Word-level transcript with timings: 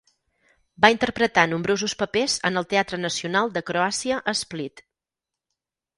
Va 0.85 0.89
interpretar 0.93 1.43
nombrosos 1.51 1.95
papers 2.01 2.39
en 2.51 2.59
el 2.63 2.67
Teatre 2.73 3.01
Nacional 3.05 3.53
de 3.59 3.67
Croàcia 3.71 4.19
a 4.33 4.39
Split. 4.45 4.87